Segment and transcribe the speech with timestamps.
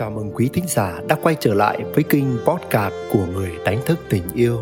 [0.00, 3.78] Chào mừng quý thính giả đã quay trở lại với kênh podcast của người đánh
[3.86, 4.58] thức tình yêu.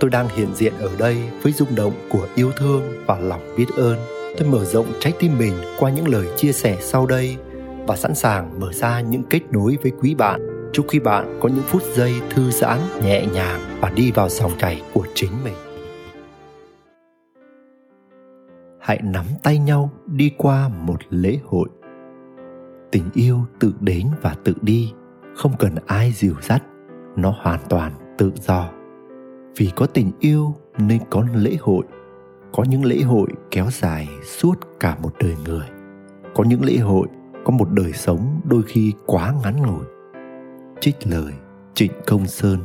[0.00, 3.66] Tôi đang hiện diện ở đây với rung động của yêu thương và lòng biết
[3.76, 3.98] ơn.
[4.38, 7.36] Tôi mở rộng trái tim mình qua những lời chia sẻ sau đây
[7.86, 10.70] và sẵn sàng mở ra những kết nối với quý bạn.
[10.72, 14.52] Chúc quý bạn có những phút giây thư giãn, nhẹ nhàng và đi vào dòng
[14.58, 15.54] chảy của chính mình.
[18.80, 21.68] Hãy nắm tay nhau đi qua một lễ hội
[22.90, 24.92] tình yêu tự đến và tự đi.
[25.36, 26.62] Không cần ai dìu dắt,
[27.16, 28.70] nó hoàn toàn tự do.
[29.56, 31.84] Vì có tình yêu nên có lễ hội.
[32.52, 35.66] Có những lễ hội kéo dài suốt cả một đời người.
[36.34, 37.08] Có những lễ hội
[37.44, 39.84] có một đời sống đôi khi quá ngắn ngủi.
[40.80, 41.32] Trích lời
[41.74, 42.58] trịnh công sơn.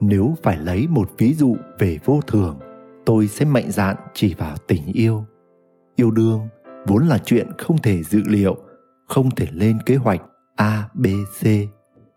[0.00, 2.58] Nếu phải lấy một ví dụ về vô thường,
[3.06, 5.24] tôi sẽ mạnh dạn chỉ vào tình yêu.
[5.96, 6.40] Yêu đương
[6.86, 8.56] vốn là chuyện không thể dự liệu
[9.06, 10.22] không thể lên kế hoạch
[10.56, 11.06] A, B,
[11.40, 11.44] C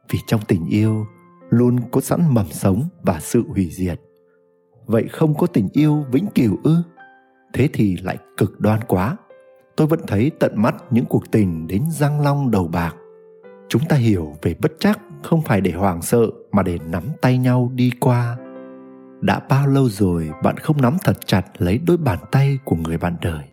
[0.10, 1.06] vì trong tình yêu
[1.50, 4.02] luôn có sẵn mầm sống và sự hủy diệt.
[4.86, 6.76] Vậy không có tình yêu vĩnh cửu ư?
[7.54, 9.18] Thế thì lại cực đoan quá.
[9.76, 12.96] Tôi vẫn thấy tận mắt những cuộc tình đến răng long đầu bạc.
[13.70, 17.38] Chúng ta hiểu về bất chắc không phải để hoảng sợ mà để nắm tay
[17.38, 18.38] nhau đi qua.
[19.22, 22.98] Đã bao lâu rồi bạn không nắm thật chặt lấy đôi bàn tay của người
[22.98, 23.44] bạn đời.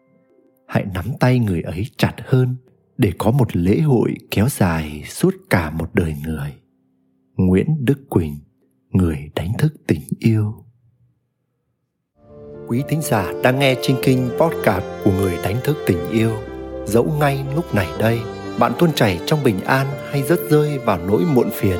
[0.66, 2.56] Hãy nắm tay người ấy chặt hơn
[2.98, 6.54] để có một lễ hội kéo dài suốt cả một đời người.
[7.36, 8.38] Nguyễn đức quỳnh,
[8.90, 10.54] người đánh thức tình yêu.
[12.68, 16.32] Quý thính giả đang nghe trên kinh podcast của người đánh thức tình yêu,
[16.86, 18.20] dẫu ngay lúc này đây,
[18.58, 21.78] bạn tuôn chảy trong bình an hay rớt rơi vào nỗi muộn phiền.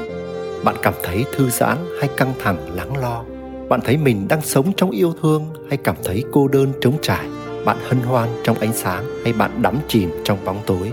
[0.65, 3.25] Bạn cảm thấy thư giãn hay căng thẳng, lắng lo?
[3.69, 7.29] Bạn thấy mình đang sống trong yêu thương hay cảm thấy cô đơn trống trải?
[7.65, 10.93] Bạn hân hoan trong ánh sáng hay bạn đắm chìm trong bóng tối?